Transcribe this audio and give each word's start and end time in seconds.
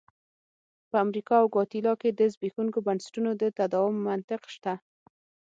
په 0.89 0.95
امریکا 1.05 1.35
او 1.41 1.47
ګواتیلا 1.53 1.93
کې 2.01 2.09
د 2.13 2.21
زبېښونکو 2.33 2.79
بنسټونو 2.87 3.29
د 3.41 3.43
تداوم 3.57 3.97
منطق 4.07 4.41
شته. 4.55 4.73